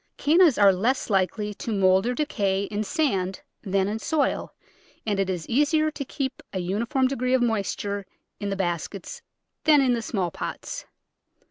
Cannas 0.17 0.57
are 0.57 0.73
less 0.73 1.11
likely 1.11 1.53
to 1.53 1.71
mould 1.71 2.07
or 2.07 2.15
decay 2.15 2.63
in 2.63 2.83
sand 2.83 3.41
than 3.61 3.87
in 3.87 3.99
soil, 3.99 4.51
and 5.05 5.19
it 5.19 5.29
is 5.29 5.47
easier 5.47 5.91
to 5.91 6.03
keep 6.03 6.41
a 6.51 6.57
uniform 6.57 7.05
degree 7.07 7.35
of 7.35 7.43
moisture 7.43 8.07
in 8.39 8.49
the 8.49 8.55
baskets 8.55 9.21
than 9.65 9.79
in 9.79 9.93
the 9.93 10.01
small 10.01 10.31
pots. 10.31 10.87